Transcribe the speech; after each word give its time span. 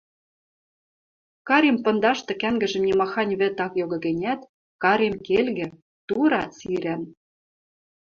Карем 1.47 1.77
пындашты 1.83 2.33
кӓнгӹжӹм 2.41 2.83
нимахань 2.87 3.33
вӹд 3.39 3.57
ак 3.65 3.73
йогы 3.79 3.97
гӹнят, 4.05 4.41
карем 4.83 5.15
келгӹ, 5.27 5.67
тура 6.07 6.43
сирӓн. 6.57 7.01